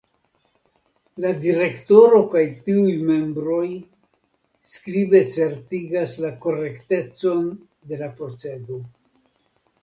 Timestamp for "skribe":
4.71-5.21